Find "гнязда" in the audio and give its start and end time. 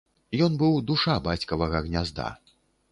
1.91-2.27